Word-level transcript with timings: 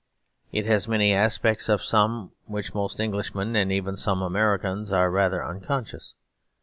It 0.51 0.65
has 0.65 0.87
many 0.87 1.13
aspects, 1.13 1.69
of 1.69 1.83
some 1.83 2.31
of 2.47 2.51
which 2.51 2.73
most 2.73 2.99
Englishmen 2.99 3.55
and 3.55 3.71
even 3.71 3.95
some 3.95 4.23
Americans 4.23 4.91
are 4.91 5.11
rather 5.11 5.45
unconscious. 5.45 6.15